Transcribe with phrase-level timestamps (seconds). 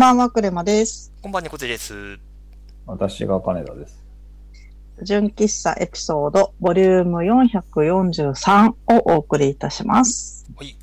[0.00, 1.12] ばんは、クレマです。
[1.20, 2.18] こんばんにこつです。
[2.86, 4.02] 私が金田です。
[5.02, 10.46] 純喫茶エピソード、ボリューム443をお送りいたします。
[10.56, 10.74] はい。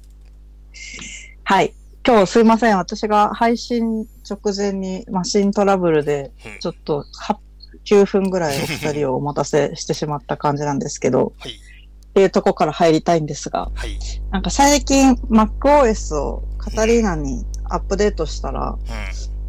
[1.43, 1.73] はい。
[2.05, 2.77] 今日すいません。
[2.77, 7.37] 私が配信直前にマシントラブルで、うんちょっと8
[7.85, 11.53] 9分ぐらいお二人をお待たせしてしまった感じなんですけど、はい。
[11.53, 13.97] っていうとこから入りたいんですが、はい。
[14.29, 18.77] なんか最近 MacOS をカタリーナにアップデートしたら、う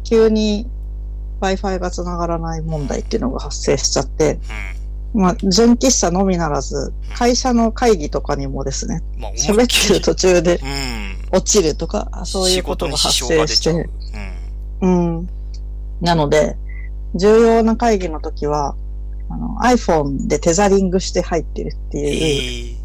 [0.03, 0.67] 急に
[1.41, 4.39] Wi-Fi が繋がらない問題っていうのが発生しちゃって、ん。
[5.13, 9.21] まあ、純喫茶のみならず、会社の会議とかにもですね、うん。
[9.21, 11.37] まあ、喋ってる途中でうん。
[11.37, 13.89] 落ちるとか、そういうことが発生して、
[14.81, 15.27] うん。
[16.01, 16.57] なので、
[17.15, 18.75] 重要な会議の時は、
[19.31, 22.05] あの iPhone でテザリングして入ってるってうん。
[22.05, 22.75] いう、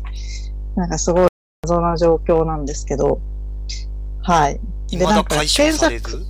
[0.77, 1.29] えなんかすごい
[1.63, 3.21] 謎な状況なんですけど、
[4.25, 4.55] はい。
[4.55, 6.27] ー、未だ解消されず？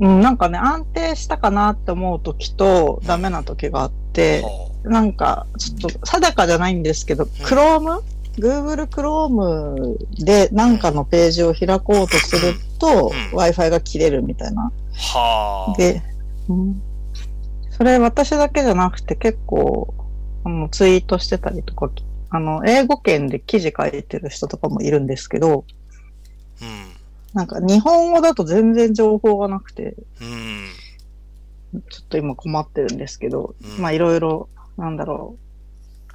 [0.00, 8.02] うん、なんかね、安定したかなって思う時と、ダメな時があって、はなんか、ちょっと定かじゃないんですけど、Chrome?
[8.36, 14.70] Google Chrome で何かのページを開こうとすると、うん Wi-Fi が切れるみたいな。
[14.92, 14.96] あ。
[14.96, 15.76] はあ。
[15.76, 16.02] で、
[16.48, 16.82] うん、
[17.70, 19.92] それ私だけじゃなくて結構、
[20.44, 21.90] あの、ツイートしてたりとか、
[22.30, 25.77] あの、英語圏で記事書いてる人とかもいるんですけど、うん。
[27.34, 30.68] なんか日本語だと全然情報がなくて、うん。
[31.90, 35.36] ちょっと今困ってるんですけど、うんまあいろいろ、なんだろ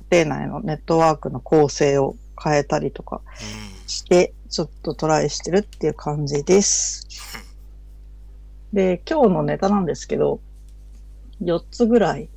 [0.02, 3.22] う、家庭内のネットワークの構成を変えたりとか
[3.88, 7.08] して、ちょっとトライしてるっていう感じです。
[8.72, 10.40] で、今日のネタなんですけど、
[11.42, 12.30] 4つぐらい、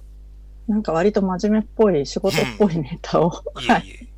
[0.69, 3.31] なんか割と真面目っぽい、仕事っぽいネタを。
[3.55, 4.09] はい。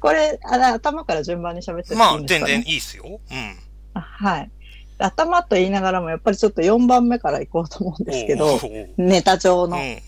[0.00, 1.88] これ、あれ、頭から順番に喋ってえ。
[1.88, 3.04] ていまあ、いんですか、ね、全然いいっすよ。
[3.06, 3.56] うん。
[3.94, 4.50] あはい。
[4.98, 8.58] 頭と言いながらも、やっぱりちょっと4番目から行こうと思うんですけど
[8.96, 9.76] ネタ上の。
[9.76, 9.98] うんうん。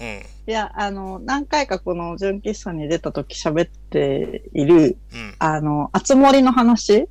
[0.46, 5.34] いや、あの、何回かこの純喫茶に出た時喋っている、うん。
[5.38, 7.08] あの、あつ森の話うん。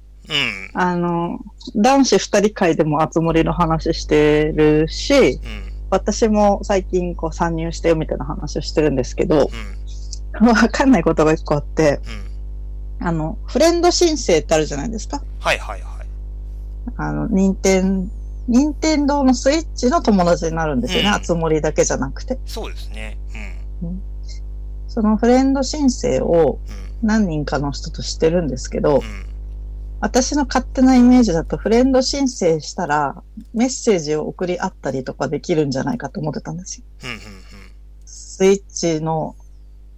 [0.74, 1.40] あの、
[1.76, 5.40] 男子二人会でもあつ森の話してるし、うん。
[5.90, 9.50] 私も最近こう参入してよみたいな話をしてるんですけど、
[10.42, 10.46] うん。
[10.48, 12.29] わかんないことが一個あって、うん。
[13.00, 15.22] あの、フレンド申請ってあるじゃないですか。
[15.40, 16.08] はいはいはい。
[16.98, 18.12] あの、任天、
[18.48, 21.10] 任天堂のスイッチの友達になるんですよね。
[21.10, 22.40] うんあつ森だけじゃなくて。
[22.46, 23.18] そうですね。
[24.88, 26.90] そのフレンド申請をうん。
[27.02, 29.02] 何人かの人としてるんですけど、うん。
[30.02, 33.22] 私の勝手なイメージだとフレンド申請したら
[33.54, 36.86] メッセージを送り合ったりとかできるんじゃないかと思ってたんですよ。
[37.04, 37.10] うん。
[37.12, 37.20] うん。
[38.06, 39.36] スイッチの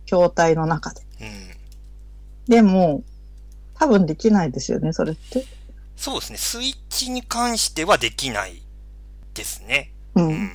[0.06, 1.02] 筐体の中で。
[1.22, 1.51] うん。
[2.52, 2.56] うん。
[2.56, 3.04] でも、
[3.76, 5.46] 多分できないですよね、それって。
[5.96, 6.38] そうですね。
[6.38, 8.62] スイッチに関してはできない
[9.34, 9.92] ですね。
[10.16, 10.22] う。
[10.22, 10.52] うんん。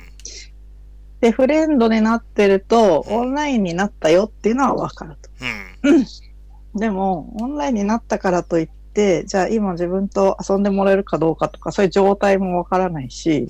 [1.21, 5.29] で、フレンドになってると、オンラインになったよっていうのはわかると。
[5.83, 6.05] うん。
[6.79, 13.47] でも、オンラインになったからといって、じゃあ今自分と遊んでもらえるかどうかとか、そういう状態もわからないし、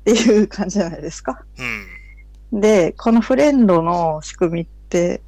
[0.00, 1.42] っていう感じじゃないですか。
[2.52, 2.60] うん。
[2.60, 5.22] で、このフレンドの仕組みって、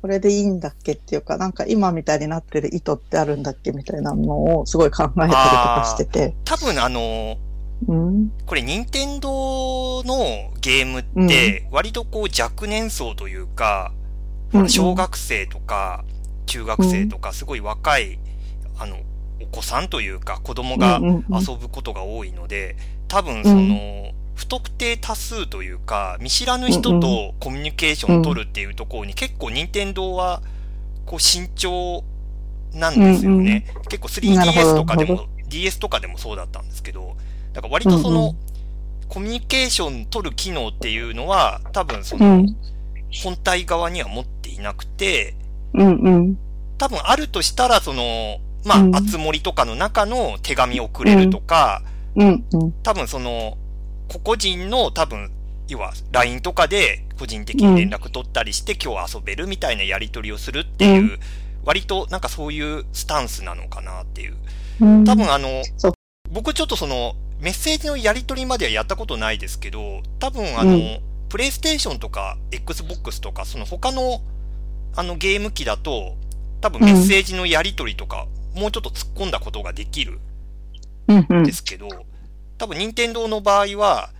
[0.00, 6.34] これでいいんだっけっていうか、なんか今みたいになってる意図ってあるんだっけみたいなのをすごい考えたりとかしてて。
[6.44, 7.36] 多分あの、
[7.86, 8.32] うん？
[8.46, 13.92] これ任天堂のゲームって割とこう若年層というか、
[14.68, 16.04] 小学生とか
[16.46, 18.18] 中学生とかすごい若い、
[18.78, 18.96] あの、
[19.42, 22.76] お子さんというか子供が遊ぶことが多いので、
[23.08, 30.40] 多分その、不特定多数というか、見知らぬ人とコミュニケーションを取るっていうところに結構任天堂は
[31.04, 32.02] こう慎重
[32.72, 33.66] なんですよね。
[33.90, 37.16] 結構なるほ 3DS どとかでも、DS とかでもそうだったんですけど、
[37.52, 38.36] だから割とその、うんうん
[39.10, 42.56] コミュニケーション取る機能っていうのは、多分その、うん。
[43.12, 45.34] 本体側には持っていなくて、
[45.74, 46.38] うんうん。
[46.78, 51.82] 多分あるとしたら、その、まうんあ、あつ森とかの中の手紙をくれるとか、
[52.14, 52.72] うんうん。
[52.84, 53.58] 多分その、
[54.10, 55.30] 個々人の多分、
[55.68, 61.18] 要は LINE とかで個人的に連絡取ったりして、今日遊べるみたいなやり取りをするっていう、う
[61.64, 64.36] 割となんかそういうスタンスなのかなっていう。
[64.80, 65.04] うん。
[65.04, 65.62] 多分あの
[66.30, 71.00] 僕ちょっとその、メッセージのやり取りまではやったことないですけど、多分あの、うん。
[71.28, 74.20] プレイステーションとか Xbox とか、その他の
[74.96, 76.16] あのゲーム機だと、
[76.60, 80.18] 多分メッセージのやり取りとか、もうちょっと突っ込んだことができる
[81.06, 81.42] うんうん。
[81.42, 81.88] んですけど、
[82.60, 84.10] 多分任天堂の場合は、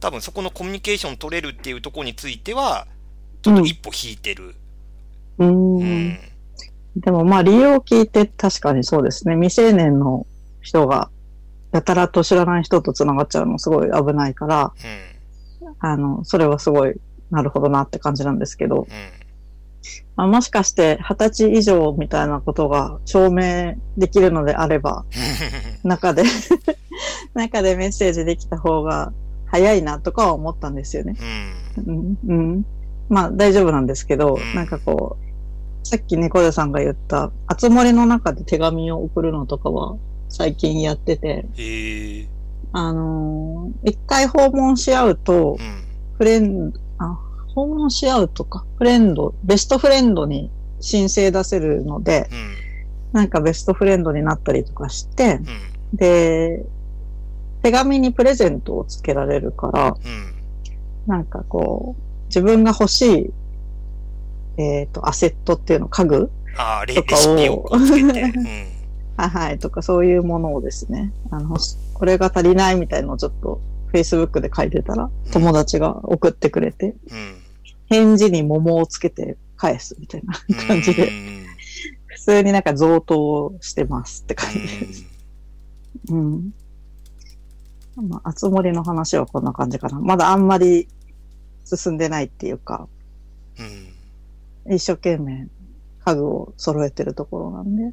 [0.00, 2.88] 多分そこのコミュニケーション取れるっていうところについては、
[3.42, 4.56] ちょっと一歩引いてる。
[5.38, 6.08] ううん。
[6.08, 6.18] ん。
[6.96, 9.36] でもまあ利用聞いて確かにそうですね。
[9.36, 10.26] 未成年の
[10.60, 11.08] 人が
[11.70, 14.72] やたらと知らない人と繋がっちゃうのすごい危ないから、
[15.62, 15.76] うん。
[15.78, 16.94] あの、それはすごい、
[17.30, 19.18] なるほどなって感じなんですけど、うん。
[20.16, 25.04] まあ、もしかして二十歳以上みたいなことが証明できるのであれば、
[25.84, 26.24] 中で、
[27.34, 29.12] 中でメッセージできた方が
[29.46, 31.16] 早いなとかは思ったんですよね。
[31.76, 31.84] うん。
[31.86, 32.66] うん、うん。
[33.08, 39.96] まあ大丈夫なんですけど、うんなんかこう、さっき猫背さんが言った、あつ森の中で手紙を送るのとかは
[40.28, 42.28] 最近やってて、へえ。
[42.72, 45.58] あのー一回訪問し合うとう、ん。
[46.18, 47.18] フレンド、あ、
[47.54, 50.50] 訪問し合うとか、フレンド、ベストフレンドに
[50.80, 52.58] 申請出せるので、うん。
[53.12, 55.40] なんかベストフレンドになったりとかして、
[55.92, 55.96] うん。
[55.96, 56.66] で、
[57.62, 60.34] 手紙にプレゼントをつけられるから、うん。
[61.06, 63.32] なんかこう、自分が欲し
[64.56, 67.88] い、えっ、と、アセットっていうの、家具あとかを うん。
[69.16, 71.56] はいはい、とかそういうものをですね、あの、
[71.94, 73.60] これが足りないみたいのをちょっと
[73.92, 77.42] Facebook で書いてたら、友達が送ってくれて、うん。
[77.86, 80.34] 返事に桃をつけて返すみたいな
[80.66, 81.46] 感じで、うん。
[82.06, 85.04] 普通になんか贈答してますって感じです。
[86.10, 86.52] うん。
[88.02, 90.00] まあ、あつ森の話はこんな感じかな。
[90.00, 90.88] まだあんまり
[91.64, 92.88] 進んでないっていうか、
[93.58, 93.66] うん。
[94.66, 94.74] うん。
[94.74, 95.48] 一生懸命
[96.04, 97.92] 家具を揃えてるところなんで、うん。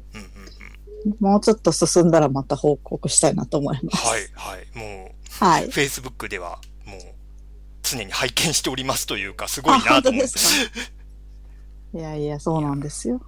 [1.20, 4.06] もうちょっと進んだらまた報告したいなと思います。
[4.06, 4.78] はい、はい。
[4.78, 5.68] もう、はい。
[5.68, 6.98] Facebook では、もう、
[7.82, 11.98] 常に拝見しておりますというか、すごいあ、なと思って。
[11.98, 13.20] いやいや、そうなんですよ。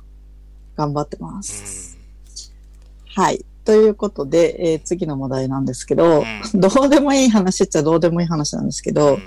[0.76, 1.98] 頑張ってます。
[3.14, 3.44] はい。
[3.68, 6.24] ということで、えー次の話題なんですけど、う
[6.54, 8.94] どうでもいい話っちゃどうでもいい話なんですけうん。
[8.94, 9.20] ど、うん。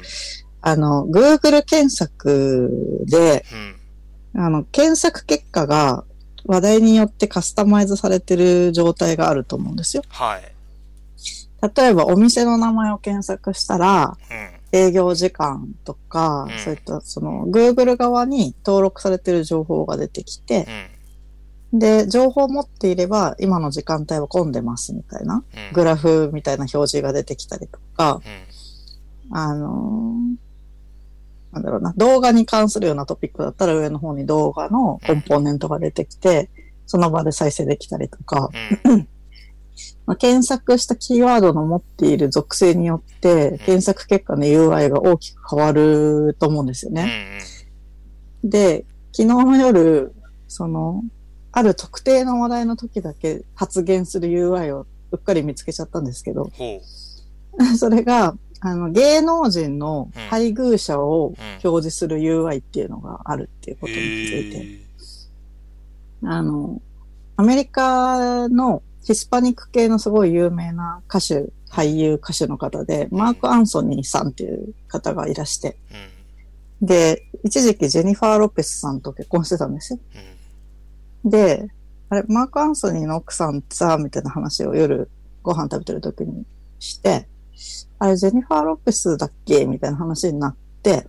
[0.61, 3.45] あの、Google 検索で、
[4.33, 4.41] うん。
[4.43, 6.05] あの、検索結果が
[6.45, 10.01] 話題によってカスタマイズされてる状態があると思うんですよ。
[10.09, 10.41] はい。
[11.77, 14.79] 例えば、お店の名前を検索したら、うん。
[14.79, 21.00] 営業時間とか、うんそういった、その、Google 側に登録されてる情報が出てきて、うん。
[21.73, 25.73] で、情報を持っていれば、今の時間帯は混んでますみたいな、うん。
[25.73, 28.21] グラフみたいな表示が出てきたりとか、
[29.29, 29.37] うん。
[29.37, 30.51] あのー
[31.51, 36.49] なんだろうな、動画に関するようなトピックだったら上の方に動画のコンポーネントが出てきて、
[36.85, 38.49] その場で再生できたりとか、
[38.85, 39.07] うん。
[40.05, 46.95] まあ、検索したキーワードの持っている属性によって、検索結果の UI が大きく変わると思うんですようん。
[46.95, 47.39] ね。
[48.43, 50.13] で、昨日の夜、
[50.47, 51.03] その、
[51.51, 56.51] ある特定の話題の時だけ発言する UI をうっかり見つけちゃったんですけど。
[57.77, 61.33] それが、あの、芸能人の配偶者を
[61.63, 64.91] 表示する UI っていうのがあるっていうことについて。
[66.23, 66.81] あの、
[67.35, 75.77] アメリカのヒスパニック系のすごい有名な歌手、俳優歌手の方で、マーク・アンソニーさんっていう方がいらして、
[76.81, 76.87] うん。
[76.87, 79.99] で、一時期ジェニファー・ロペスさんと結婚してたんですよ。
[80.15, 80.40] うん。
[81.25, 81.67] で、
[82.09, 85.09] あれ、マーク・アンソニーの奥さんさ、みたいな話を夜
[85.43, 86.45] ご飯食べてる時に
[86.79, 87.27] して、
[87.99, 91.07] あれ、ジェニファー・ロペスだっけみたいな話になって、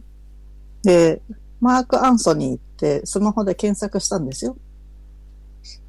[0.83, 1.23] で、
[1.61, 4.57] マーク・アンソニーってスマホで検索したんですよ。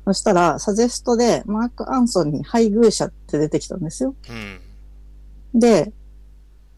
[0.05, 4.15] そしたら、サジェストで、マーク・アンソニー配偶者って出てきたんですよ。
[5.53, 5.59] うん。
[5.59, 5.93] で、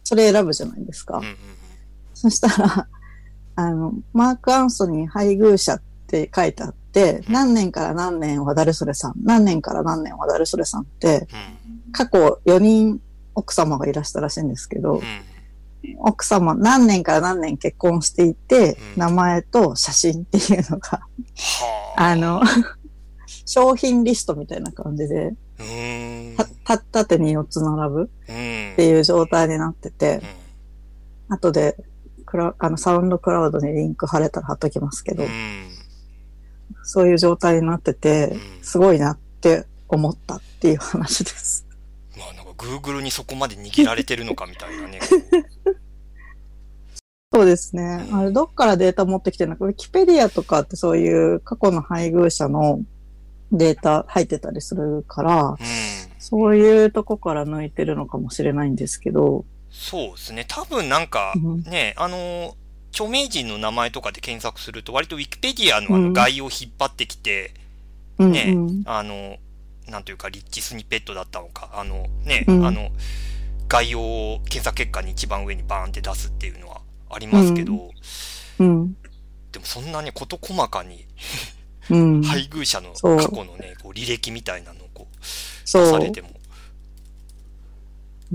[0.04, 1.18] それ選ぶじゃないですか。
[1.18, 1.36] うん。
[2.14, 2.88] そしたら、
[3.56, 6.85] あの、マーク・アンソニー配偶者って書いてあって、
[7.28, 11.28] 何年から何年は誰それさん、何年から何年は誰それさんって、
[11.88, 11.92] うん。
[11.92, 13.02] 過去4人
[13.36, 15.04] 奥様がいらしたらしいんですけどう、ん。
[16.00, 21.02] 奥様何年から何年結婚していてう、ん名前と写真っていうのが、は
[21.98, 22.02] あ。
[22.02, 22.42] あの、
[23.46, 26.36] 商品リストみたいな感じで、うーん。
[26.38, 28.06] た、た、縦に4つ並ぶうん。
[28.06, 28.10] っ
[28.76, 30.22] ていう状態になってて、
[31.30, 31.76] 後で、
[32.26, 35.24] クラ、あの、サウンドクラウドにリンク貼れたら貼っときますけど。
[36.86, 41.66] そういう状態になっててう、んすごいなって思ったっていう話です。
[42.18, 45.00] まあなんか Google にそこまで握られてるのかみたいなね。
[47.34, 48.08] そうですね。
[48.14, 52.80] あれ、どっからデータ持ってきてるのか、ウィキペディアとかってそういう過去の配偶者の
[53.52, 55.58] データ入ってたりするから、うん。
[56.20, 60.46] そういうとこから抜いてるのかもしれないんですけど、そうですね。
[60.48, 62.56] 多分なんかうん、ね、あの、
[62.96, 67.54] 著名人の名前とかで検索すると、割と Wikipedia のあうんの概要を引っ張ってきて、
[68.18, 68.84] うん、ねうん。
[68.86, 69.38] あの、
[69.88, 72.92] なんというか、リッチスニペットだったのか、あの、ね、うんあの、
[73.68, 77.92] 概要を検索結果に一番上にバーンって出すっていうのはありますけど、
[78.60, 78.94] うん。
[79.52, 81.06] でもそんなね、事細かに
[81.90, 82.24] うん。
[82.24, 85.16] 配偶者の過去のね、こう履歴みたいなのをこう
[85.66, 86.30] 出されても、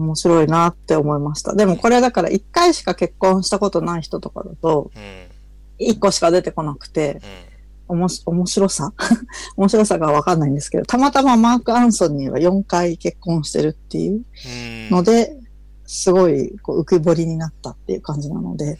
[0.00, 1.54] 面白いなって思いました。
[1.54, 5.30] でもこれだから一回しか結婚したことない人とかだと、うん。
[5.80, 7.21] 一個しか出てこなくて、
[7.88, 8.92] おもし、面白さ？
[9.57, 14.25] 面白さがわかんないんですけど、たまたまマーク・アンソニーは4回結婚してるっていう。
[14.90, 15.37] ので、
[15.87, 18.78] すごいこう浮き彫りになったっていう感じなので、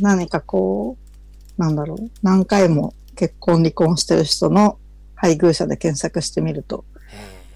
[0.00, 0.96] 何かこ
[1.58, 4.78] う、なんだろう、何回も結婚離婚してる人の
[5.16, 6.84] 配偶者で検索してみると、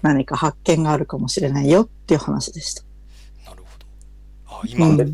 [0.03, 2.83] 何か発見があるかもしれないよっていう話でした。
[3.49, 4.59] なるほど。
[4.59, 5.05] あ、今、うんで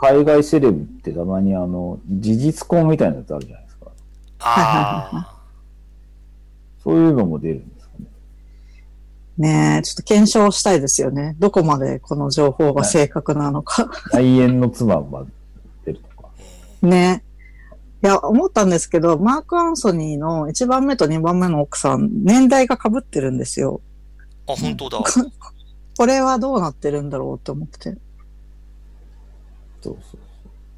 [0.00, 3.90] 海外セレブってたまにあの、事実婚みたいなやつあるじゃないですか。
[4.38, 5.34] あ
[6.84, 8.06] そういうのも出るんですかね。
[9.38, 11.34] ねえ、ちょっと検証したいですよね。
[11.40, 13.90] どこまでこの情報が正確なのか。
[14.12, 15.24] 内縁の妻が
[15.84, 16.28] 出るとか。
[16.86, 17.24] ね。
[18.04, 23.80] いや、思ったんですけど、マーク・アンソニーの1番目と2番目の奥さん、年代が被ってるんですよ。
[24.48, 24.52] あ。
[24.52, 24.98] あ、本当だ。
[25.96, 27.98] これはどうなってるんだろうって思ってて。
[29.82, 30.18] そうそう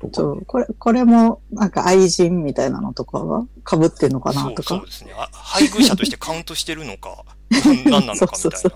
[0.00, 0.10] そう。
[0.10, 4.86] ちとかょこれ、これも、なんか愛人みたいなのとかが被ってんのかなとかそうそう。
[4.86, 5.12] ですね。
[5.14, 8.28] あ配偶者としてカウントしてるのか、何なのかみたいな。
[8.36, 8.72] そうそう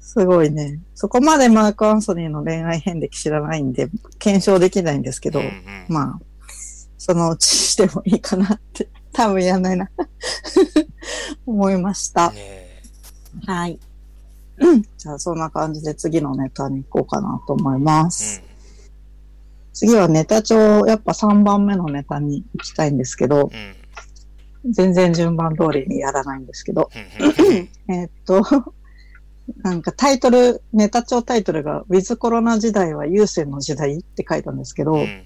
[0.00, 0.78] すごいね。
[0.94, 5.52] そこまでマーク・アンソニーの恋愛遍歴知らないんで、検証できないんですけど、うんうん
[5.88, 6.20] まあ、
[6.98, 9.90] そのうちしてもいいかなって、多分やんないな、
[11.46, 12.30] 思いました。
[12.30, 12.63] ねえ
[13.46, 13.78] はい。
[14.58, 14.82] うん。
[14.82, 18.42] じゃあ、そんな感じで次のネタに行こうかなと思います。
[19.72, 23.74] 次はネタ帳、やっぱ3番目のネタに行きたいんですけど、うん。
[24.64, 24.72] うん。
[24.72, 28.72] 全然順番通りにやらないんですけど、うんうん えーっと、
[29.62, 35.24] なんかタイトル、ネタ帳タイトルが、ウィズコロナ時代は優先の時代って書いたんですけど、うん。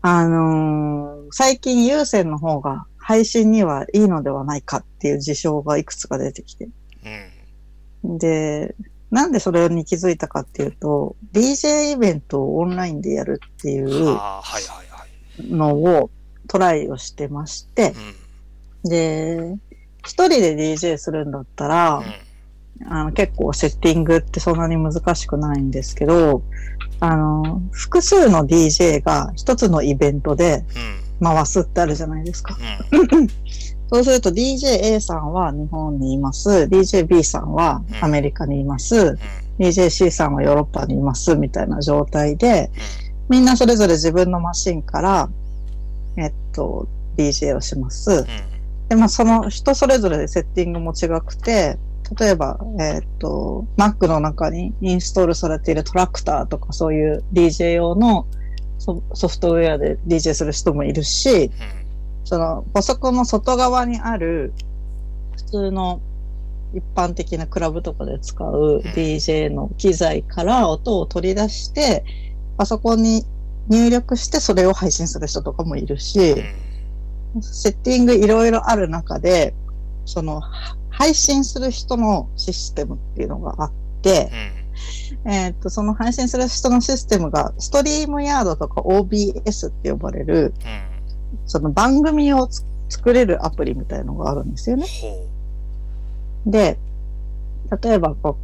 [0.00, 6.68] あのー最近優先の方が配信にはいいのではないかっていう事象がいくつか出てきて。
[8.04, 8.18] うん。
[8.18, 8.76] で、
[9.10, 14.18] なんでそれに気づいたかっていうと、DJ イベントをオンラインでやるっていう、
[15.40, 16.10] のを
[16.46, 17.92] トライをしてまして、
[18.84, 19.56] で、
[20.04, 22.04] 一人で DJ するんだったら、うん。
[22.84, 26.42] あの結構セッティングってそんなに難しくないんですけど、
[27.00, 31.01] あの、複数の DJ が一つのイベントでうん。
[31.22, 32.56] 回すってあるじゃないですか。
[32.90, 33.28] うん。
[33.92, 36.48] そうすると DJA さんは日本にいます。
[36.48, 39.18] DJB さんはアメリカにいます。
[39.58, 41.36] DJC さんはヨーロッパにいます。
[41.36, 42.70] みたいな状態で、
[43.28, 45.28] みんなそれぞれ自分のマシンから、
[46.16, 48.24] えっと、DJ をします。
[48.88, 51.78] で、まあその人それぞれでセッティングも違くて、
[52.18, 58.26] 例えば、えっと、Mac の中にインストールされているトラクターとかそういう DJ 用の
[58.82, 61.50] ソフトウェアで DJ する人もいるし、
[62.24, 64.52] その、パソコンの外側にある、
[65.36, 66.00] 普通の
[66.74, 72.04] 一般的なクラブとかで使う DJ の機材から音を取り出して、
[72.56, 73.24] パソコンに
[73.68, 76.34] 入力してそれを配信する人とかもいるし、
[77.40, 79.54] セッティングいろいろある中で、
[80.04, 80.42] その、
[80.90, 83.72] 配信する人のシステムっていうのがあっ
[84.02, 84.30] て、
[85.24, 90.54] えっと、その配信する人のシステムが、ストリームヤードとか OBS って呼ばれる、
[91.46, 94.86] その番組をつ作れるアプリみたいのがあるんですよね。
[96.44, 96.78] ほで、
[97.82, 98.36] 例えばこ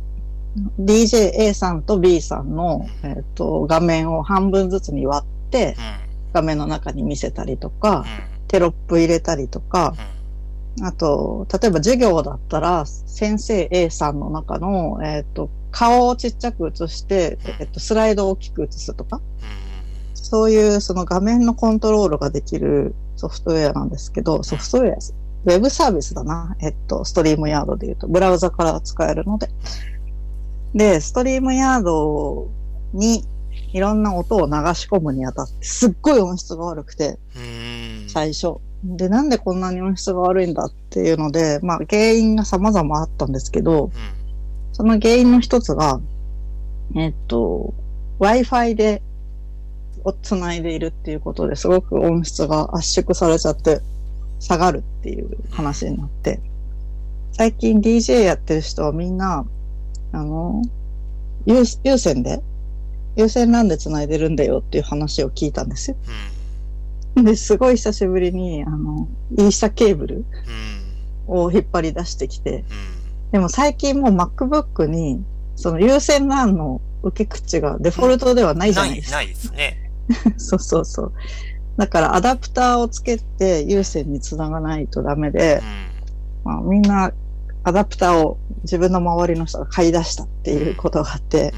[0.78, 5.76] う、DJA さんと B さんの、えっと画面を半分ずつに割って、
[6.32, 8.06] 画面の中に見せたりとか、
[8.48, 9.94] テロップ入れたりとか、
[10.80, 19.20] あと、例えば授業だったら、先生 A さんの中の、えっ、と、顔をちっちゃく映して、えっ、と、スライドを大きく映すとか、
[20.14, 26.56] そういうその画面のコントロールができるソフトウェアなんですけど、ソフトウェア、ウェブサービスだな。
[26.60, 29.48] えっと、ストリームヤードで言うと、ブラウザから使えるので。
[30.74, 32.50] で、ストリームヤード
[32.92, 33.24] に
[33.72, 37.18] いろんな音を流し込むにあたって、すっごい音質が悪くて、
[38.08, 38.56] 最初。
[38.84, 43.90] で、なんでこんなに音質が悪いんだっていうので、まあ原因が様々あったんですけど、
[44.78, 46.00] その原因の一つが、
[46.94, 47.74] えっと、
[48.20, 49.02] Wi-Fi で
[50.04, 53.80] を繋いでいるっていうことですごく音質が圧縮されちゃって
[54.38, 56.38] 下がるっていう話になって、
[57.32, 59.44] 最近 DJ やってる人はみんな、
[60.12, 60.62] あの、
[61.44, 62.40] 有有線で、
[63.16, 65.96] 有線 LAN で繋いでるんだよっていう話を聞いたんですよ。
[67.16, 70.24] で、すごい久しぶりに、あの、イーサケーブル
[71.26, 72.64] を引っ張り出してきて、
[73.32, 75.22] でも最近もう MacBook に、
[75.56, 79.16] その有線 LAN の受け口がデフォルトではないじゃないですか。
[79.16, 79.90] ないですね。
[80.38, 81.12] そうそうそう。
[81.76, 85.62] だからアダプターをつけて有線につながないとダメで、
[86.44, 87.12] まあ、みんな
[87.62, 91.52] アダプターを自分の周りの人が買い出したっていうことがあって、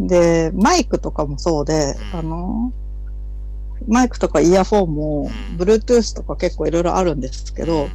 [0.00, 2.72] で、マイクとかもそうで、うんあの、
[3.86, 7.88] マイクとかイヤフォンもうん、Bluetooth とか結構いろいろあるんですけど、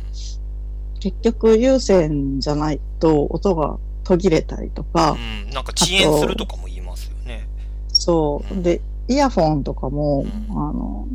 [1.12, 7.48] 結局有線じゃないと音が途切れたりとか、うん、なんか遅延するとかも言いますよね。
[7.90, 8.62] そう。
[8.62, 11.08] で、イヤフォンとかも、うんあの、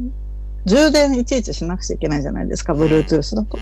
[0.67, 3.59] 充電いちいちしなくちゃいけないじゃないですか、Bluetooth だと。
[3.59, 3.61] う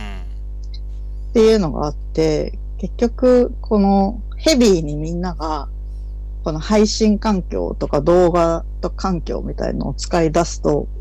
[1.31, 5.69] っていうのがあって、結局、このヘビーにみんなが、
[6.43, 11.00] この配信環境とか動画と環境みたいのを使い出すと、結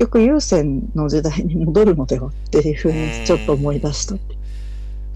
[0.00, 4.14] 局有線の時代に戻るのではっていうふうにちょっと思い出した。
[4.14, 4.18] ん。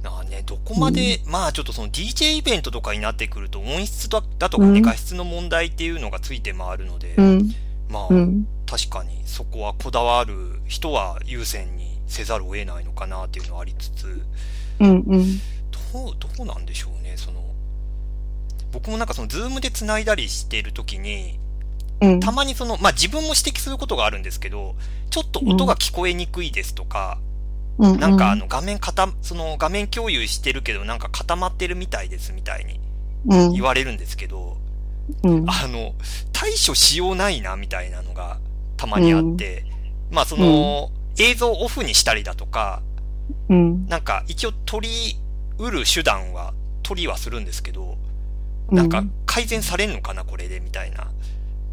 [0.02, 4.82] だからね、どこまで、まあちょっとその DJ イベントとかになってくると音質だだとかね、うん。
[4.82, 7.50] 画質の問題っていうのがついて回るので、うん、
[7.88, 10.34] まあ、うん、確かにそこはこだわる
[10.66, 14.22] 人は優先にせざるを得ないのかなっていうのはありつつ、
[14.80, 15.40] うん、うん、
[15.92, 17.40] どう、どうなんでしょうね、その、
[18.70, 21.38] 僕もなんかそのズームで繋いだりしているときに、
[22.00, 22.20] うん。
[22.20, 24.74] たまにその、まあ自分も指摘することがあるんですけど、
[25.10, 27.18] ちょっと音が聞こえにくいですとか、
[27.78, 27.98] うん。
[27.98, 32.80] なんかあ、の画面固、その画面共有してるけどなんか固まってるみたいですみたいに
[33.26, 34.56] うん、言われるんですけど、
[35.22, 35.94] うん、あの、
[36.32, 38.38] 対処しようないなみたいなのが
[38.76, 39.64] たまにあって、
[40.10, 42.82] まあその、映像をオフにしたりだとか、
[43.48, 45.16] うん、なんか一応取り
[45.58, 47.96] うる手段は取りはするんですけど、
[48.70, 51.10] なんか改善されんのかなこれでみたいな。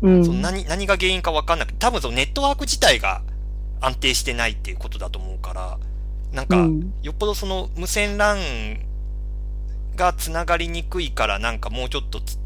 [0.01, 3.21] うん、その何、何が原因かわかんなくて、多分そのネットワーク自体が
[3.79, 5.77] 安定してないっていうことだと思うから、
[6.33, 8.79] なんか、うんよっぽどその無線 LAN
[9.95, 12.37] が繋がりにくいからなんかもうちょっとつ、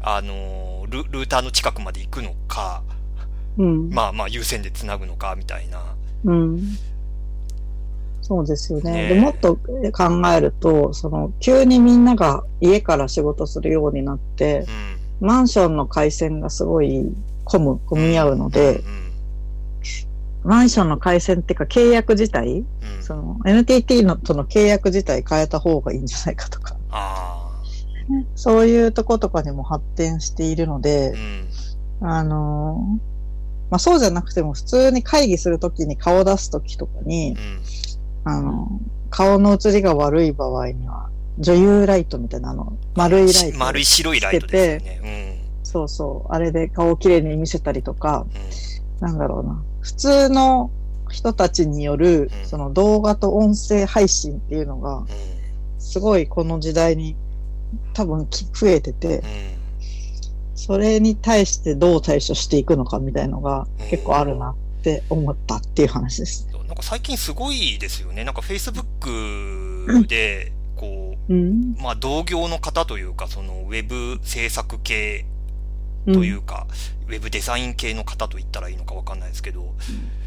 [0.00, 2.82] あのール、ルーターの近くまで行くのか、
[3.58, 5.94] うん、まあまあ有線で繋ぐのかみたいな。
[6.24, 6.76] うん。
[8.22, 8.92] そうですよね。
[8.92, 14.97] ねえでもっと考えると、その、急にみんなが家から仕事するようになってう、ん。
[15.20, 17.04] マンションの回線がすごい
[17.44, 19.08] 混む、混み合うので、うん。
[20.44, 22.66] マンションの回線っていうか契約自体、うん。
[23.02, 27.50] その、NTT のとの契約自体変えた方がいいんじゃないかとか、あ
[28.34, 30.80] そういうとことかにも発展しているのあ。
[30.80, 31.12] で
[32.00, 32.08] う、ん。
[32.08, 33.18] あのー
[33.70, 37.36] まあ、そうじゃなくても普通に会議するときに顔出すときとかに、
[38.24, 38.32] うん。
[38.32, 43.58] あの、顔の映りが悪い場合には、女優ライトみたいなあの、丸いライト。
[43.58, 45.44] 丸い白いライトですよね。
[45.62, 46.32] そうそう。
[46.32, 49.08] あれで顔をきれいに見せたりとか、うん。
[49.08, 49.12] うん。
[49.12, 49.62] なんだろうな。
[49.80, 50.70] 普通の
[51.10, 55.06] 人たちによるう、んその動画と音声配信っていうのが、うん。
[55.78, 57.16] すごいこの時代に
[57.92, 59.24] 多分き増えてて、うん。
[60.56, 66.48] それに対してどう対処していくのかみたいのがうん結構あるなって思ったっていう話です。
[66.66, 68.24] なんか最近すごいですよね。
[68.24, 70.57] なんか Facebook で、こ
[71.28, 71.74] うん。
[71.78, 75.24] う、まあ同業の方というか、そのウェブ制作系
[76.06, 76.66] とというか、
[77.08, 79.74] ウェブデザイン系の方と言ったらいいのかわかんないですけど、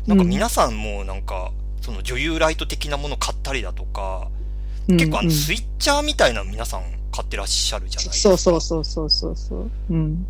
[0.07, 4.27] なんか皆さんもなんか、その女優ライト的なもの買ったりだとか、
[4.87, 8.29] 結構あのスイッチャーみたいなの皆さん買ってらっしゃるじゃないですか。
[8.29, 9.71] そうそうそうそうそうそう。
[9.89, 10.25] うん。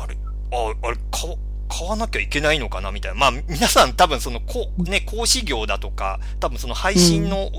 [0.00, 0.16] あれ、
[0.52, 1.36] ああれ、買わ、
[1.68, 3.18] 買わなきゃいけないのかなみたいな。
[3.18, 7.50] まあ、皆さん多分その、こう、ね、講師業だとか、多分その配信の、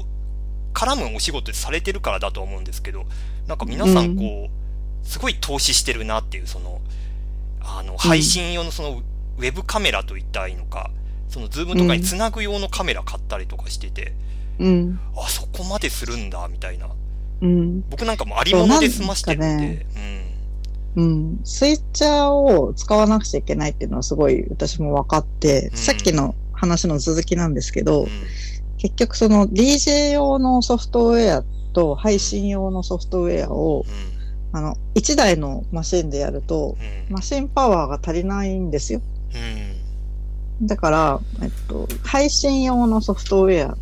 [0.78, 3.06] 絡むお仕事されてるからだと思うんですけど、
[3.48, 6.82] なんか皆さんこう、すごい投資してるなっていう、その、
[7.62, 9.02] あの、配信用のその、
[9.40, 10.92] ウェブカメラと言ったらいいのか、
[11.30, 14.14] そのズームとかにつなぐ用のカメラ買ったりとかしてて、
[14.60, 15.00] うん。
[15.16, 16.90] あ、そこまでするんだ、みたいな。
[17.42, 17.82] うん。
[17.90, 19.86] 僕なんかもうありもので済ましてるんそうなんで、
[20.96, 21.40] うん。
[21.44, 28.10] スイッチャーを使わなくちゃいけないっていうのはすごい私も分かって、うんさっきの話の続きなんですけど、うん。
[28.78, 28.82] うん。
[28.82, 33.86] 結局その DJ 用のソフトウェアと配信用のソフトウェアを、
[34.52, 37.14] あの、1台のマシンでやると、うん。
[37.14, 39.02] マシンパワーが足りないんですよ。
[40.60, 40.68] うん。
[40.68, 43.78] だから、えっと、配信用のソフトウェア、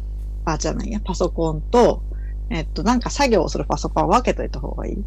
[0.46, 2.04] あ、じゃないや、パソコンと、
[2.50, 4.94] えっと、なんか作業をするパソコンは分けといた方がいい。
[4.96, 5.04] うん。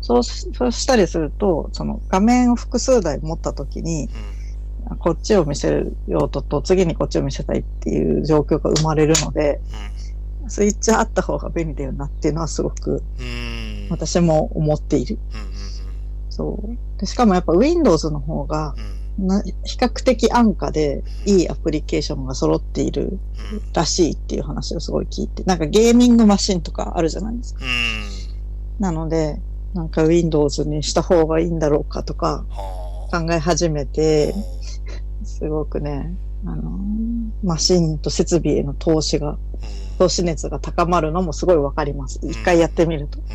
[0.00, 4.39] そうし、そうしたりすると、その画面を複数台持った時に、うん。
[4.98, 9.60] こっちを見せる用途と次にこっちを見せたいっていう状況が生まれるので、
[10.48, 13.02] スイッチあった方が便利だよなっていうのはすごく。
[13.90, 15.18] 私も思っている。
[15.32, 15.50] うん。
[16.30, 17.00] そう。
[17.00, 18.74] でしかもやっぱ Windows の方が
[19.64, 23.18] 比較的安価でいいアプリケーションが揃っている
[23.52, 23.72] うん。
[23.72, 27.64] らしいっていう話をすごい聞いて、なんかゲーミングマシンとかあるじゃないですか。
[27.64, 28.82] うん。
[28.82, 29.40] なので、
[29.74, 32.79] なんか Windows にした方がいいんだろうかとかはあ。
[33.10, 34.34] 考え始めて、
[35.24, 36.12] すごくね、
[36.46, 39.38] あのーマシンと設備への投資が
[39.98, 42.20] 投資熱が高まるのもすごいわかります。
[42.22, 43.18] 一回やってみると。
[43.18, 43.26] うん。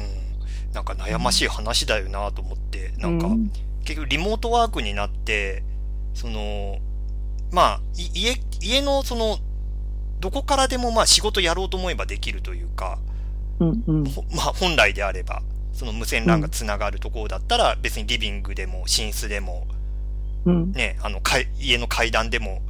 [0.73, 3.51] なんか悩ましい話だよなと思って、なんか、うん
[3.85, 5.63] 結局リモートワークになって、
[6.15, 6.79] その、
[7.51, 9.37] まあ、い家、家のその、
[10.19, 12.97] どこからでもまあ仕事やろうと思えばできるというか、
[13.59, 14.05] うんうん。
[14.05, 15.43] ほまあ本来であれば、
[15.75, 19.67] その無線 LAN がつながるところだったら、別にリビングでも寝室でも、
[20.45, 20.71] うん。
[20.71, 22.61] ね、あの、かい家の階段でも、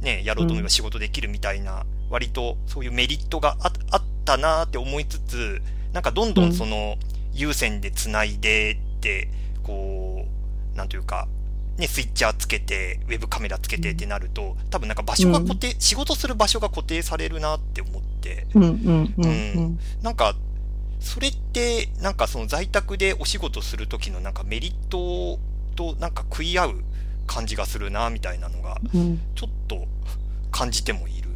[0.00, 5.60] ね、やろうと思えば仕事できるみたいな、割とそういうメリットがああったなーって思いつつ、
[5.92, 6.48] なんかどんどうん。
[6.48, 6.96] んその、
[7.34, 9.28] 有線で繋いでって、
[9.62, 10.26] こ
[10.74, 11.28] う、なんというか、
[11.76, 19.24] ね、スイッチャーつけて、ウェブカメラつけてってなると、多分なんか場所が固定、仕事する場所が固定されるなって思って、うんうんうん。
[19.24, 19.78] うん。
[20.02, 20.34] なんか、
[21.04, 25.38] それって、なんかその在宅でお仕事する時のなんかメリット
[25.76, 26.74] となんか食い合う
[27.26, 29.20] 感じがするな、みたいなのが、うん。
[29.34, 29.86] ちょっと
[30.50, 31.30] 感じてもいる。
[31.30, 31.34] う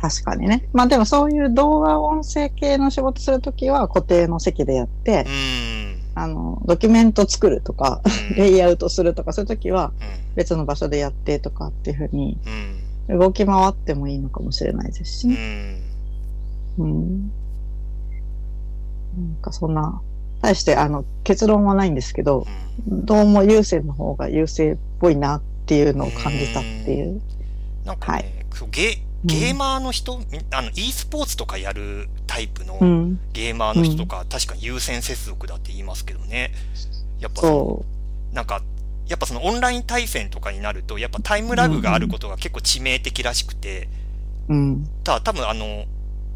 [0.00, 0.68] 確かにね。
[0.72, 5.26] まあでもそういう動画音声系の仕事するときは固定の席でやってん。
[5.26, 6.02] う、ん。
[6.14, 10.34] あの、ドキュメント作るとか、うんレイアウトするとか、そういうときはうん。
[10.34, 12.38] 別の場所でやってとかっていうふうに
[13.08, 13.18] うん。
[13.18, 15.36] 動き回ってもいいのかもしれないですしうね。
[15.36, 15.87] ん。
[16.78, 17.30] うん。
[19.16, 20.00] なんかそんな、
[20.42, 22.46] 対してあの、結論はないんですけど、
[22.86, 27.20] どうも優勢の方が優勢っぽいなっていうのを感じたっていう。
[27.84, 33.20] なんかね、そうゲゲーマーの人、みあの、e スポーツとかやるタイプのうん。
[33.32, 36.52] ゲーマーの人とか、確かに優先接続だって言いますけどね。
[37.18, 37.84] やっぱそのそ
[38.32, 38.62] なんか、
[39.08, 43.88] やっぱそのオンライン対戦とかになると、やっぱタイムラグがあることが結構致命的らしくて、
[44.48, 44.54] う。
[44.54, 44.88] うん。
[45.02, 45.86] ただ多分あの、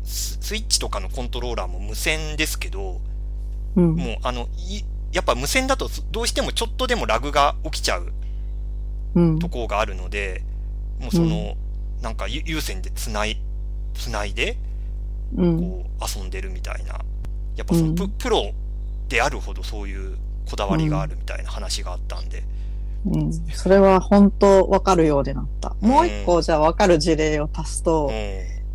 [0.04, 3.00] ススイッチとかのコントローラーも無線ですけど、
[3.76, 3.94] うん。
[3.94, 8.12] もうあの、いやっぱ無線だとどうしてもちょっとでもラグが起きちゃう
[9.14, 9.38] うん。
[9.38, 10.42] ところがあるので、
[11.00, 11.56] もうその、
[12.00, 13.38] なんか有有線でつない、
[13.94, 14.56] つないで、
[15.36, 15.60] うん。
[15.60, 17.00] こう遊んでるみたいな。
[17.56, 18.52] やっぱそのプ,、うんプロ
[19.08, 20.16] であるほどそういう
[20.48, 22.42] こだわりがあるみたいな話があったんで。
[23.06, 23.32] うん。
[23.32, 25.76] それは本当わかるようになった。
[25.80, 28.10] もう一個じゃあわかる事例を足すと、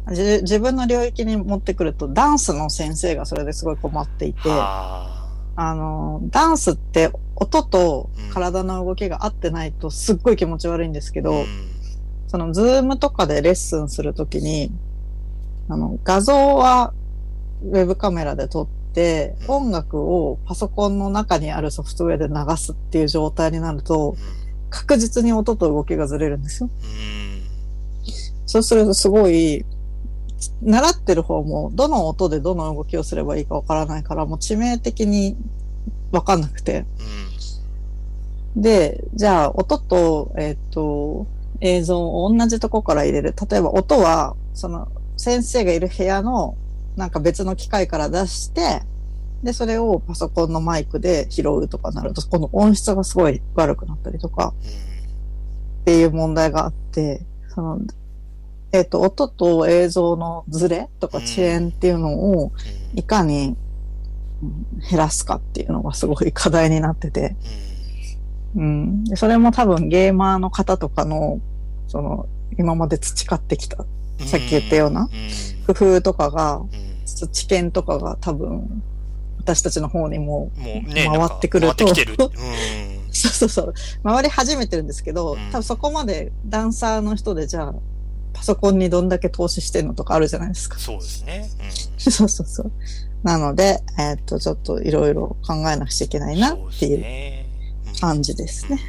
[0.10, 11.32] 自分の領域に持ってくると、ダンスの先生がそれですごい困っていて、あの、ダンスって音と体の動きが合ってないとすっごい気持ち悪いんですけど、あ。
[11.32, 11.46] うん
[12.28, 14.70] そのズームとかでレッスンするときに、
[15.70, 16.94] あの、画像は
[17.64, 24.18] ウェブカメラで撮って、うん音楽をパソコンの中にあるソフトウェアで流すっていう状態になると、
[24.72, 26.70] 確実に音と動きがずれるんですよ。
[26.84, 27.44] うん。
[28.48, 29.66] そうするとすごい、
[30.62, 35.36] 習ってる方もどの音でどの動きをすればいいかわからないから、もう致命的に
[36.12, 36.86] わかんなくて。
[38.56, 41.28] で、じゃあ音と、えっ、と、
[41.62, 43.36] 映像を同じとこから入れる。
[43.50, 46.56] 例えば音は、その先生がいる部屋の
[46.96, 48.82] なんか別の機械から出して、
[49.44, 54.54] で、それをパソコンのマイクで拾うとかなると、この音質がすごい悪くなったりとか、
[55.82, 57.22] っていう問題があって、
[57.54, 57.80] その、
[58.72, 62.52] えっ、と、音と映像のズレとか遅延っていうのを
[62.94, 63.56] いかに
[64.44, 67.36] うん減らすかっていうのがすごい課題になってて、
[68.56, 69.04] うん。
[69.06, 71.40] でそれも多分ゲーマーの方とかの、
[71.88, 72.28] その、
[72.58, 73.86] 今まで培ってきた
[74.26, 75.10] さっき言ったような
[75.68, 76.62] 工夫とかが、
[77.32, 78.84] 知見とかが多分、
[79.38, 80.82] 私たちの方にも、回
[81.26, 81.86] ってくると。
[81.86, 82.16] なんか回ってきてる。
[82.20, 83.14] うん。
[83.14, 85.40] そうそうそう、回り始めてるんですけど、うん。
[85.52, 87.76] 多分そこまでダンサーの人でじゃあ、
[88.38, 90.78] パソコンにどんだけ投資してんのとかあるじゃないですか。
[90.80, 91.50] そうですね。
[91.98, 92.72] そうそうそう。
[93.24, 96.38] なので、えーっと、ちょっといろいろ考えなくちゃいけなうん。
[96.38, 97.46] いなっていうね。
[98.00, 98.80] 感じですね。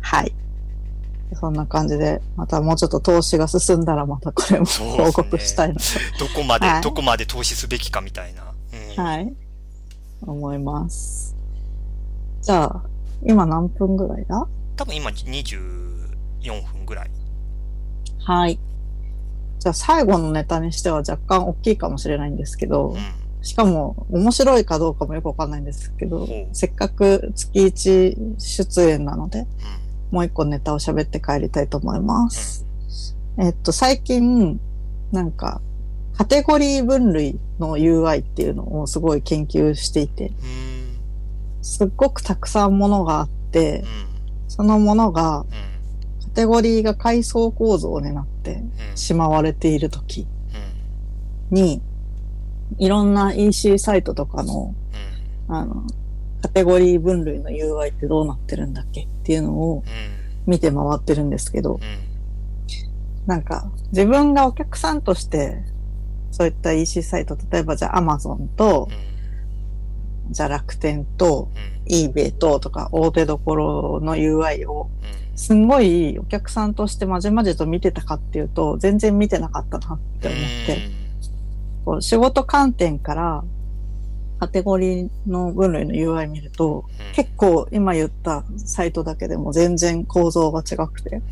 [0.00, 0.32] はい。
[1.38, 4.70] そんな感じで、またもうちょっと投資が進んだらまたこれもね
[5.04, 5.74] 報告したいな
[6.18, 8.42] どこまで、はいどこまで投資すべきかみたいな。
[8.42, 9.32] うんと、はい。
[10.22, 11.36] 思います。
[12.42, 12.82] じゃあ、
[13.24, 14.46] 今何分ぐらいだ？
[14.76, 17.10] 多分今24分ぐらい。
[18.28, 18.60] はい。
[19.58, 22.98] じゃあ最後のネタにしては若干大きいかもしれないんですけど、うん。
[23.40, 29.46] しかも面白いかどうかもよくわかんないんですけどせっかく月1出演なので、
[30.10, 32.66] もう一個ネタを喋って帰りたいと思います。
[33.38, 34.60] えっと、最近、
[35.10, 35.62] なんか、
[36.14, 40.34] カテゴリー分類の UI っていうのをすごい研究していて、うん。
[41.62, 43.86] すっごくたくさんものがあってうん。、
[44.48, 45.77] そのものが、うん。
[46.28, 48.96] カテゴリーが階層構造になってうん。
[48.96, 50.26] しまわれているとき
[51.50, 51.56] うん。
[51.56, 51.82] に、
[52.78, 54.74] いろんな EC サイトとかの、
[55.48, 55.84] あの、
[56.42, 59.02] カテゴリー分類の UI ってどうなってるんだっけ？
[59.04, 59.82] っていうのをうん。
[60.46, 61.80] 見て回ってるんですけど、うん。
[63.26, 65.62] なんか、自分がお客さんとして、
[66.30, 68.88] そういった EC サイト、例えばじゃあ Amazon と
[70.26, 70.32] う、ん。
[70.32, 71.92] じゃあ楽天と、うん。
[71.92, 75.27] eBay ととか、大手どころの UI を、うん。
[75.38, 80.90] すんごいお客さんとしてまじまじと見てたかっていうと、全然見てなかったなって思って、
[81.84, 83.44] こう仕事観点から、
[84.40, 91.22] カテゴリーの分類の UI 見ると、うん、結構今言ったサイトだけでも全然構造が違くてっうん。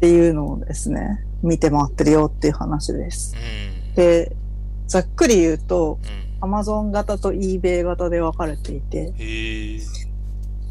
[0.00, 3.36] ていうのをですね、見て回ってるよっていう話です。
[3.88, 3.94] うん。
[3.96, 4.34] で、
[4.86, 6.54] ざっくり言うと、うん。
[6.54, 9.78] Amazon 型と eBay 型で分かれていて、へ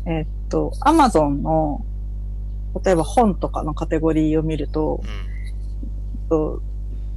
[0.10, 0.14] え。
[0.14, 1.86] えっと、Amazon の、
[2.84, 6.28] 例えば本とかのカテゴリーを見るとう、ん。
[6.30, 6.62] と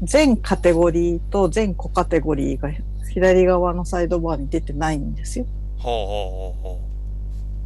[0.03, 2.71] 全カテゴリーと全子カテゴリーが
[3.13, 5.47] 左側のサイドバーに出てないんですよ。
[5.79, 6.81] ほうほうほうほ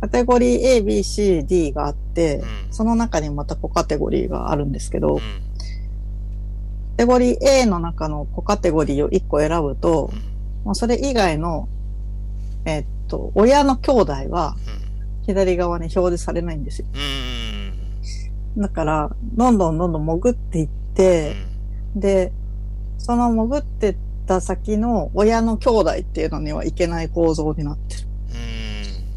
[0.00, 5.16] カテゴリー A, B, C, D があって、うんその中にまた子カテゴリーがあるんですけど、う。
[5.16, 5.24] うカん。
[6.98, 10.10] テゴリー A の中の子カテゴリーを1個選ぶと、
[10.64, 11.68] もうそれ以外の、
[12.66, 14.56] えっと、親の兄弟は
[15.26, 16.86] 左側に表示されないんですよ。
[18.56, 18.62] うん。
[18.62, 21.34] だから、どんどんどんどん潜っていって、
[21.94, 22.32] で、
[22.98, 28.00] その潜ってった先の親の兄弟っていうのにはいけない構造になってる。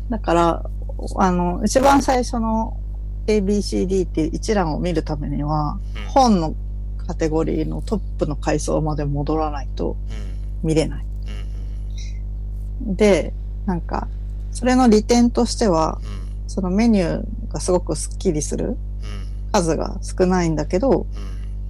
[0.05, 0.09] うん。
[0.09, 0.69] だから、
[1.17, 2.77] あの、一番最初の
[3.27, 6.03] ABCD っていう一覧を見るためには、うん。
[6.09, 6.55] 本の
[7.07, 9.97] カテゴリーのトップの階層まで戻らないと
[10.63, 10.67] うん。
[10.67, 11.05] 見れない。
[12.87, 12.95] うん。
[12.95, 13.33] で、
[13.65, 14.07] なんか、
[14.59, 16.49] それの利点としては、うん。
[16.49, 18.75] そのメニューがすごくスッキリする
[19.53, 21.07] 数が少ないんだけど、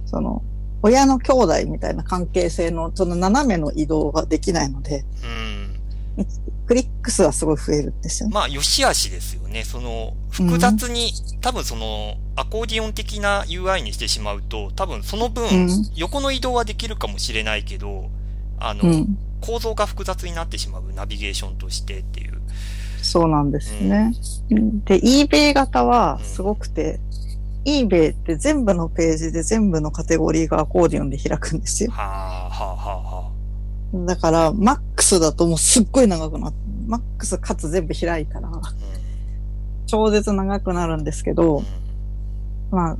[0.06, 0.42] その、
[0.82, 5.04] 親の兄弟みたいな関係性の、その斜めの移動ができないので、
[6.16, 6.26] うん。
[6.66, 8.34] クリック数はすごい増えるんですよね。
[8.34, 9.62] まあ、良し悪しですよね。
[9.62, 18.10] その、複雑に、多分その、アコーディオン的な UI にしてしまうと、多分その分、うん横の移動はできるかもしれないけど、
[18.58, 19.18] あの、うん。
[19.40, 22.39] 構造が複雑になってしまう、ナビゲーションとしてっていう。
[23.10, 24.12] そうなんですね。
[24.84, 27.00] で、eBay 型はうんすごくて、
[27.64, 31.90] eBay って全部のページで全部のカテゴリーがアコーディオンで開くんですよ。
[31.90, 33.32] はあ、はあ、はあ、は
[34.04, 34.06] あ。
[34.06, 38.48] だから、マックスだともうすっごい長くなって、マックスかつ全部開いたら、
[39.86, 41.64] 超絶長くなるんですけど、
[42.70, 42.96] まあ、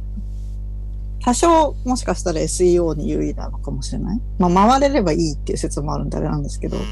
[1.23, 4.21] 多少もしかしたら SEO に優位なのかもしれない。
[4.39, 6.85] まあ、回れればいいっていう説もあるんであれなんですけどうん。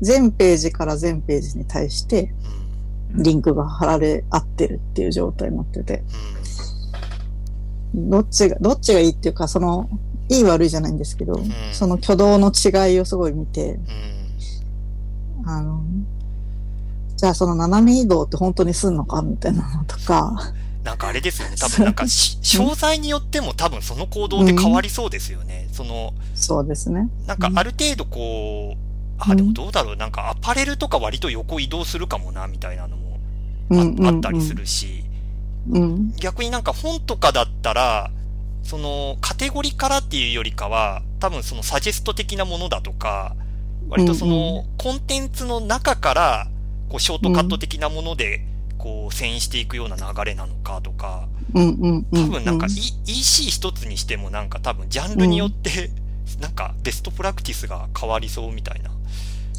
[0.00, 0.06] う、ん。
[0.06, 2.34] 全ページから全ページに対して、
[3.14, 3.22] うん。
[3.22, 6.02] リンクが貼られ合ってるっていう状態になってて、
[7.94, 8.10] うん。
[8.10, 9.88] どっちが、どっちがいいっていうか、その、
[10.28, 13.78] いい悪いじゃないんですけど、んその挙動の違いをすごい見て、
[15.42, 15.48] うん。
[15.48, 15.84] あの、
[17.16, 20.52] じゃあその斜め移動って本当にすんのかみたいなのとか、
[20.84, 21.56] なんかあれですよね。
[21.56, 25.68] 多分なんか し、詳細によっても多分その行動で変わりそうですよね。
[25.72, 27.08] その、そうですね。
[27.26, 28.83] なんかある程度こう、
[29.18, 29.96] あ、でもどうだろう。
[29.96, 33.18] なんかアパレルとか割と横移動するかもな、みたいなのも
[33.70, 35.04] あ,、うんうんうんあったりするし、
[35.70, 36.12] うん。
[36.16, 38.10] 逆になんか本とかだったら、
[38.62, 43.36] そのカテゴリーからっていうよりかは、多分そのサジェスト的なものだとか、
[43.88, 46.48] 割とそうんのコンテンツの中から、
[46.88, 48.46] こうショートカット的なもので、
[48.78, 51.28] こう遷移していくような流れなのかとか。
[52.12, 52.70] 多分なんか、E-
[53.06, 55.90] EC 一つにしてもなんか多分ジャンルによって、
[56.40, 58.93] なんかベストプラクティスが変わりそうみたいな。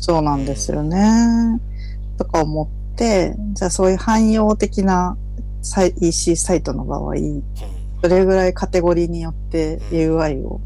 [0.06, 1.60] そうなんですよね。
[2.20, 5.18] とか思って、じゃあそういう汎用的な
[5.64, 7.42] サイ EC サイトの場合、うん。
[8.04, 10.62] どれぐらいカテゴリーによって UI を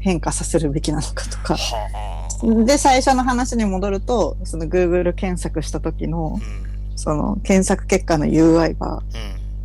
[0.00, 1.54] 変化させるべきなのかとか。
[1.54, 2.64] はあ。
[2.64, 6.96] で、最初の話に戻ると、その Google 検索した時のう、ん。
[6.96, 9.02] その検索結果の UI がうん。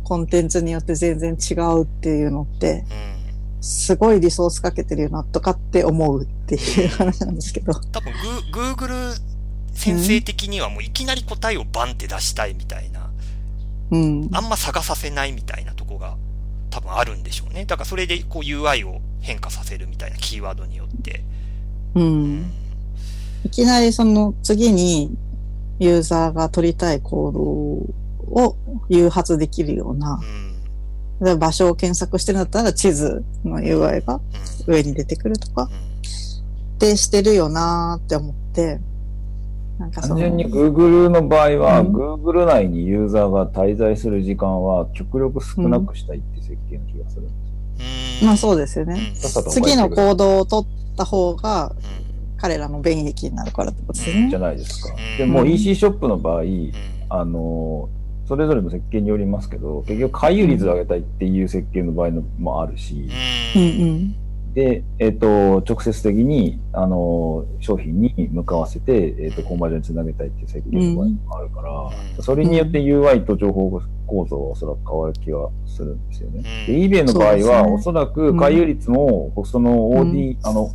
[0.04, 3.19] コンテンツによって全然違うっていうのって、うん。
[3.60, 7.74] すごいリソースかけてるよなとかって思うっていう話なんですけど。
[7.74, 8.12] 多分
[8.52, 9.20] グー、Google
[9.74, 13.10] 先生的にはもういきなり答えをバンって出したいみたいな、
[13.90, 14.28] うん。
[14.32, 16.16] あんま探させないみたいなとこが
[16.70, 17.64] 多分あるんでしょうね。
[17.66, 21.24] だからそれでこう UI を変化させるみたいなキーワードによって。
[21.94, 22.00] う。
[22.00, 22.52] うん
[23.44, 25.16] いきなりその次に
[25.78, 27.40] ユーザーが取りたい行動
[28.34, 28.56] を
[28.88, 30.49] 誘発できるようなう、ん。
[31.38, 34.74] 場所を検索してるんだったら地図の UI がうん。
[34.74, 38.80] 上に出てくるとかうんってしてるよなーって思って、
[39.78, 47.30] なんか単純に Google の場合は、うん Google 内にユーザーが滞在する時間は極力少なくしたいって設計の気がするんで
[47.78, 48.20] すよ。
[48.22, 48.26] うん。
[48.28, 49.12] まあそうですよね。
[49.50, 51.76] 次の行動を取った方がうん
[52.38, 54.30] 彼らの便益になるからってことですようんね。
[54.30, 54.94] じゃないですか。
[54.94, 56.72] うんでもう EC ショップの場合、うん
[57.10, 57.90] あの、
[58.30, 63.08] それぞれの設計によりますけど、結局回遊率を上げたいっていう設計の場合のもあるし、
[63.56, 63.62] うん。
[63.62, 63.84] うんう
[64.50, 64.54] ん。
[64.54, 72.22] で、えっ、と、直接的に、あの、商品に向かわせて、えっ、と、コンバージョンにつなげたいっていう設計の場合もあるから、うん。
[72.22, 76.44] それによって UI と情報構造はおそらく変わる気がするんですよね。
[76.68, 76.88] うん。
[76.88, 80.70] で、eBay の場合は、おそらく回遊率も、その OD、あの、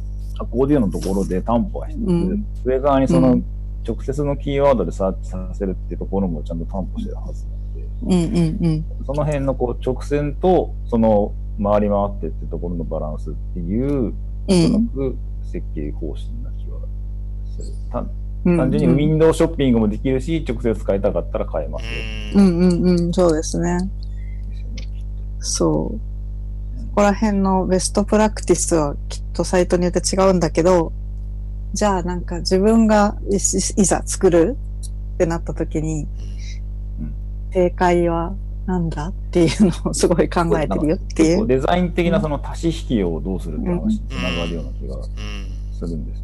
[0.51, 2.45] オーディオのところで担保はしつつ、うん。
[2.65, 3.45] 上側にそうのん
[3.87, 8.85] 直接のキーワードでサーチさせるっていうところもちゃんと担保してるはずなので、うんうんうん。
[9.05, 14.13] その辺のこう直線と、その回り回ってってところのバランスっていう、う
[14.47, 14.87] おそらん。
[14.87, 16.79] く設計方針な気は
[17.45, 17.67] する。
[17.91, 18.09] 単
[18.45, 21.91] うん単純にウィンドウショッピングもできるし、直接使いたかったら買えますよ。
[22.35, 23.13] ううんんうんうん。
[23.13, 23.77] そうですね。
[25.39, 25.99] そう。
[26.89, 30.93] ここら辺のベストプラクティスはきっとサイトによって違うんだけど、
[31.75, 34.55] じゃあなんか自分がいいざ作る
[35.15, 36.07] ってなった時に、
[37.51, 38.33] 正解は
[38.65, 41.45] なんだっていうのをすごい考えてるよっていう。
[41.45, 45.03] デザイン的なその足し引きをどうするって話につながるような気がうん。
[45.73, 46.23] するんですよ。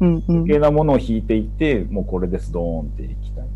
[0.00, 3.48] うんうん余計なものを引いていって、もうこれです、ドーンっていきたいっ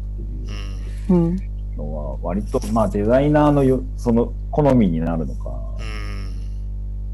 [1.07, 1.37] ていう。
[1.79, 6.12] のは、割と、まあデザイナーのよ、その好みになるのか、うん。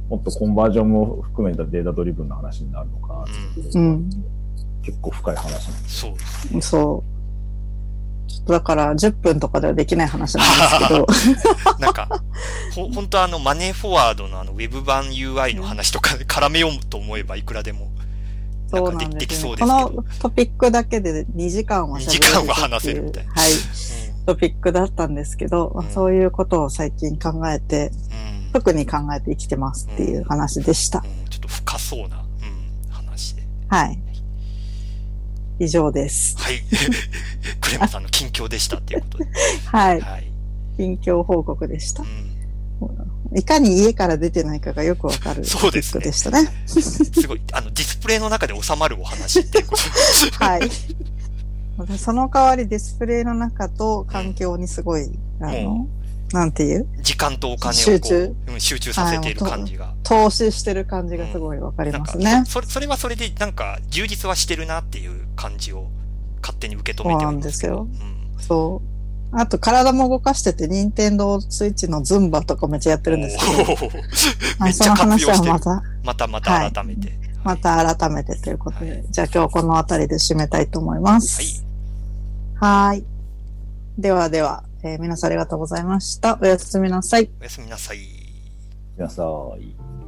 [0.08, 3.24] もっとコンバージョンも含めたデータドリブンの話になるのか、
[3.74, 4.10] うん
[4.82, 6.00] 結構深い話なんです。
[6.00, 6.62] そうですね。
[6.62, 7.04] そ
[8.26, 8.30] う。
[8.30, 12.08] ちょっとだから10分とかではできない話なんですけど、 なんか、
[12.74, 17.90] ほ、本当あの、マネーフォワードのあの、ウェブ版 UI の話とかで絡めようと思えばいくらでも、
[18.70, 19.56] なんそうかでできなんですよ、ね。
[19.56, 19.88] そうですけど。
[19.88, 23.32] このトピックだけで2時間は2喋時間は話せるみたいな。
[23.32, 23.50] はい。
[24.26, 27.90] トピックだったんですけど、うんそういうことを最近考えて。
[28.52, 31.02] 特に考えて生きてますっていう話でした。
[31.04, 33.42] うんちょっと深そうな、うん、話で。
[33.68, 33.98] はい。
[35.60, 36.36] 以上です。
[36.38, 36.60] はい。
[37.60, 39.26] クレマさんの近況でしたっていうことで。
[39.66, 40.00] はい。
[40.00, 40.32] はい。
[40.76, 42.06] 近況報告でしたう。
[42.06, 43.38] ん。
[43.38, 46.48] いかに家から出てないかがよくわかるそうですねでしたね。
[46.66, 49.82] すごい、あの、ディスプレイの中で収まるお話っていうこと。
[50.44, 50.70] はい。
[51.98, 55.88] その代わりディスプレイの中と環境にすごい、あうの、
[56.32, 56.86] なんていう？
[57.02, 58.34] 時間とお金をこ集中？
[58.48, 59.94] う、うん、集中させている感じが。
[60.02, 62.44] 投資してる感じがすごいわかりますね。
[62.46, 65.88] それ、それはそれで、なんか、充実はしてるなっていう感じを
[66.42, 67.40] 勝手に受け止めてそうなおりまけど。
[67.40, 68.42] んですすようん。
[68.42, 69.36] そう。
[69.36, 73.76] あと体も動かしてて、ニンテンドースイッチのズンバとかめっちゃやってるんですけど、
[74.64, 75.60] めっちゃ活用してるその話はま。
[75.60, 77.18] た、またまた改めて。
[77.44, 81.64] また改めてということで、じゃあ今日この辺りで締めたいと思います。
[82.54, 83.04] はーい。
[83.98, 86.38] ではでは、えー皆さんありがとうございました。
[86.40, 87.30] おやすみなさい。
[87.40, 87.98] おやすみなさい。
[88.96, 90.07] 皆さん。